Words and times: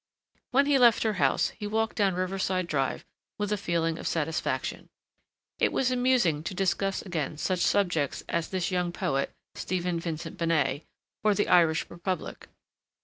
When 0.49 0.65
he 0.65 0.79
left 0.79 1.03
her 1.03 1.13
house 1.21 1.49
he 1.49 1.67
walked 1.67 1.95
down 1.95 2.15
Riverside 2.15 2.65
Drive 2.65 3.05
with 3.37 3.51
a 3.51 3.55
feeling 3.55 3.99
of 3.99 4.07
satisfaction. 4.07 4.89
It 5.59 5.71
was 5.71 5.91
amusing 5.91 6.41
to 6.45 6.55
discuss 6.55 7.03
again 7.03 7.37
such 7.37 7.59
subjects 7.59 8.23
as 8.27 8.47
this 8.49 8.71
young 8.71 8.91
poet, 8.91 9.31
Stephen 9.53 9.99
Vincent 9.99 10.39
Benet, 10.39 10.87
or 11.23 11.35
the 11.35 11.47
Irish 11.47 11.87
Republic. 11.87 12.47